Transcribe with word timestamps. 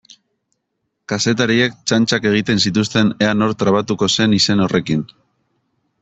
Kazetariek 1.11 1.75
txantxak 1.91 2.25
egiten 2.29 2.63
zituzten 2.69 3.11
ea 3.25 3.35
nor 3.41 3.53
trabatuko 3.65 4.09
zen 4.21 4.33
izen 4.39 4.65
horrekin. 4.65 5.05